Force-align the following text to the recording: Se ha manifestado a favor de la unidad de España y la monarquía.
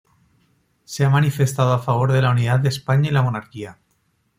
Se 0.83 1.05
ha 1.05 1.11
manifestado 1.11 1.73
a 1.73 1.77
favor 1.77 2.11
de 2.11 2.23
la 2.23 2.31
unidad 2.31 2.59
de 2.59 2.69
España 2.69 3.09
y 3.09 3.13
la 3.13 3.21
monarquía. 3.21 3.77